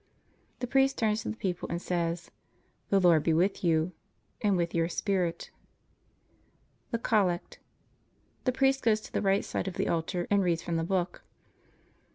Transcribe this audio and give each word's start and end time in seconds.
The 0.61 0.65
priest 0.65 0.97
turns 0.97 1.21
to 1.21 1.29
the 1.29 1.35
people 1.37 1.69
and 1.69 1.79
says: 1.79 2.31
The 2.89 2.99
Lord 2.99 3.21
be 3.21 3.33
with 3.35 3.63
you. 3.63 3.91
And 4.41 4.57
with 4.57 4.73
your 4.73 4.89
spirit. 4.89 5.51
THE 6.89 6.97
COLLECT 6.97 7.59
The 8.45 8.51
priest 8.51 8.81
goes 8.83 8.99
to 9.01 9.13
the 9.13 9.21
right 9.21 9.45
side 9.45 9.67
of 9.67 9.75
the 9.75 9.87
altar 9.87 10.25
and 10.31 10.41
reads 10.43 10.63
from 10.63 10.77
the 10.77 10.83
book. 10.83 11.23